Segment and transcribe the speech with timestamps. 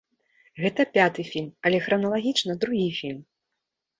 [0.61, 3.21] Гэта пяты фільм, але храналагічна другі фільм.